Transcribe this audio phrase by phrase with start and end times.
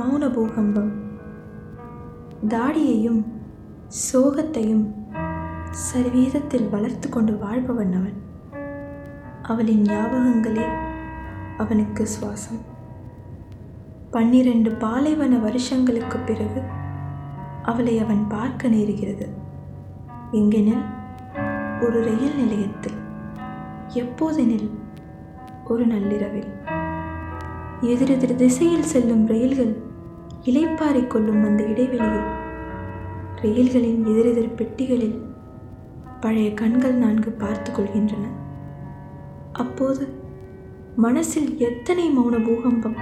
[0.00, 0.92] மௌன பூகம்பம்
[2.48, 3.24] தாடியையும்
[4.12, 4.86] சோகத்தையும்
[5.70, 8.22] சரிவீதத்தில் வளர்த்து கொண்டு வாழ்பவன் அவன்.
[9.42, 10.66] அவளின் ஞாபகங்களே
[11.58, 12.60] அவனுக்கு சுவாசம்.
[14.10, 16.62] பன்னிரண்டு பாலைவன வருஷங்களுக்கு பிறகு
[17.62, 19.28] அவளை அவன் பார்க்க நேருகிறது.
[20.32, 20.84] எங்கெனில்?
[21.82, 22.98] ஒரு ரயில் நிலையத்தில்.
[23.94, 24.70] எப்போதெனில்?
[25.64, 26.52] ஒரு நள்ளிரவில்.
[27.80, 29.76] எதிரெதிர் திசையில் செல்லும் ரயில்கள்
[30.44, 32.24] இலைப்பாறை கொள்ளும் அந்த இடைவெளியில்.
[33.42, 35.22] ரயில்களின் எதிரெதிர் பெட்டிகளில்
[36.20, 38.26] பழைய கண்கள் நான்கு பார்த்து கொள்கின்றன.
[39.52, 40.08] அப்போது
[40.96, 42.96] மனசில் எத்தனை மௌன பூகம்பம்?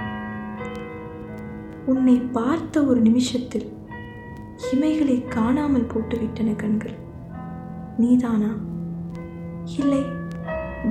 [1.85, 3.71] உன்னை பார்த்த ஒரு நிமிஷத்தில்
[4.73, 6.95] இமைகளை காணாமல் போட்டுவிட்டன கண்கள்.
[7.97, 8.49] நீதானா?
[9.77, 10.03] இல்லை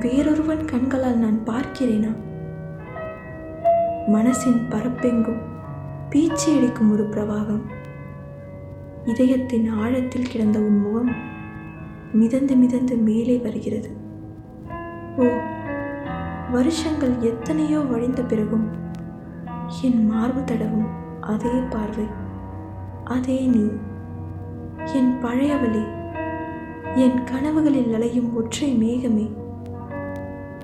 [0.00, 2.16] வேறொருவன் கண்களால் நான் பார்க்கிறேனா?
[4.08, 5.40] மனசின் பரப்பெங்கும்
[6.10, 7.60] பீச்சி அடிக்கும் ஒரு பிரவாகம்.
[9.04, 11.10] இதயத்தின் ஆழத்தில் கிடந்த உன் முகம்
[12.12, 13.90] மிதந்து மிதந்து மேலே வருகிறது.
[15.16, 15.24] ஓ
[16.50, 18.68] வருஷங்கள் எத்தனையோ வழிந்த பிறகும்
[19.82, 20.86] என் மார்பு தடவும்
[21.20, 22.06] அதே பார்வை
[23.04, 23.68] அதே நீ.
[24.94, 25.84] என் பழையவளே
[26.94, 29.30] என் கனவுகளில் அலையும் ஒற்றை மேகமே.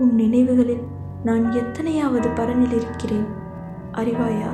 [0.01, 3.27] உன் நினைவுகளில் நான் எத்தனையாவது பரனில் இருக்கிறேன்?
[3.93, 4.51] அறிவாயா?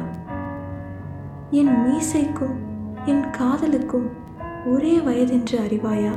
[1.51, 2.55] என் மீசைக்கும்
[3.05, 4.11] என் காதலுக்கும்
[4.67, 6.11] ஒரே வயதென்று அறிவாயா?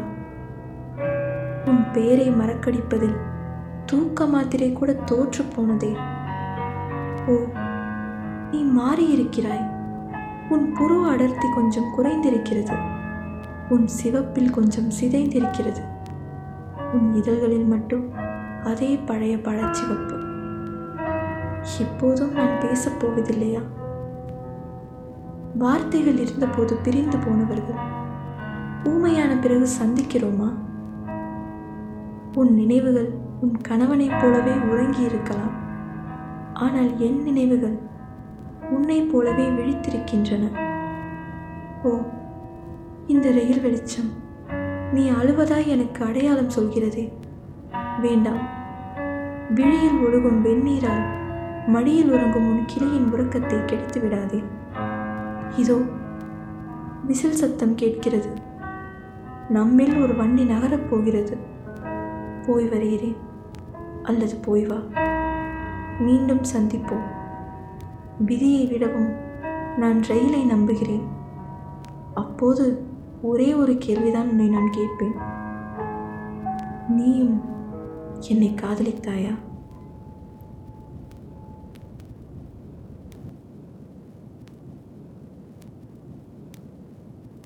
[1.66, 3.16] உன் பேரை மறக்கடிப்பதில்
[3.86, 5.95] தூக்க மாத்திரை கூட தோற்று போனதே.
[7.28, 7.31] ஓ
[8.52, 9.72] நீ மாறியிருக்கிறாய்.
[10.50, 12.78] உன் புருவ அடர்த்தி கொஞ்சம் குறைந்திருக்கிறது.
[13.70, 15.81] உன் சிவப்பில் கொஞ்சம் சிதைந்திருக்கிறது.
[16.94, 18.12] உன் இதழ்களில் மட்டும்
[18.64, 20.27] அதே பழைய பழச்சிவப்பு.
[21.79, 23.61] எப்போதும் நான் பேசப் போவதில்லையா
[25.57, 27.95] வார்த்தைகள் இருந்தபோது பிரிந்து போனவர்கள்
[28.83, 30.53] ஊமையான பிறகு சந்திக்கிறோமா?
[32.33, 33.09] உன் நினைவுகள்
[33.41, 35.51] உன் கணவனைப் போலவே உறங்கி இருக்கலாம்
[36.53, 37.79] ஆனால் என் நினைவுகள்
[38.69, 40.59] உன்னைப் போலவே விழித்திருக்கின்றன.
[41.83, 41.97] ஓ
[43.07, 44.09] இந்த ரயில் வெளிச்சம்
[44.94, 47.13] நீ அழுவதாய் எனக்கு அடையாளம் சொல்கிறதே.
[48.01, 48.56] வேண்டாம்.
[49.53, 51.06] விழியில் ஒழுகும் வெந்நீரால்
[51.67, 54.44] மடியில் உறங்கும் உன் கிளியின் உறக்கத்தை கெடுத்து விடாதே.
[55.57, 55.78] இதோ
[57.05, 58.29] விசில் சத்தம் கேட்கிறது.
[59.50, 61.38] நம்மில் ஒரு வண்டி நகரப் போகிறது.
[62.45, 63.16] போய் வருகிறேன்.
[64.03, 64.75] அல்லது போய் வா.
[66.00, 67.06] மீண்டும் சந்திப்போம்.
[68.19, 69.13] விதியை விடவும்
[69.77, 71.03] நான் ரயிலை நம்புகிறேன்.
[72.13, 72.85] அப்போது
[73.22, 75.16] ஒரே ஒரு கேள்விதான் உன்னை நான் கேட்பேன்.
[76.88, 77.41] நீயும்
[78.29, 79.33] என்னை காதலித்தாயா?